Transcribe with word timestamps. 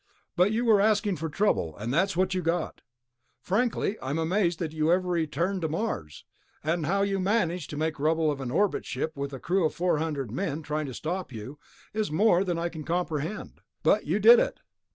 But 0.35 0.51
you 0.51 0.65
were 0.65 0.81
asking 0.81 1.17
for 1.17 1.29
trouble, 1.29 1.77
and 1.77 1.93
that's 1.93 2.17
what 2.17 2.33
you 2.33 2.41
got. 2.41 2.81
Frankly, 3.39 3.99
I 3.99 4.09
am 4.09 4.17
amazed 4.17 4.57
that 4.57 4.71
you 4.73 4.91
ever 4.91 5.07
returned 5.07 5.61
to 5.61 5.69
Mars, 5.69 6.25
and 6.63 6.87
how 6.87 7.03
you 7.03 7.19
managed 7.19 7.69
to 7.69 7.77
make 7.77 7.99
rubble 7.99 8.31
of 8.31 8.41
an 8.41 8.49
orbit 8.49 8.83
ship 8.83 9.15
with 9.15 9.31
a 9.31 9.39
crew 9.39 9.63
of 9.63 9.75
four 9.75 9.99
hundred 9.99 10.31
men 10.31 10.63
trying 10.63 10.87
to 10.87 10.95
stop 10.95 11.31
you 11.31 11.59
is 11.93 12.09
more 12.11 12.43
than 12.43 12.57
I 12.57 12.67
can 12.67 12.83
comprehend. 12.83 13.61
But 13.83 14.07
you 14.07 14.17
did 14.17 14.39
it. 14.39 14.61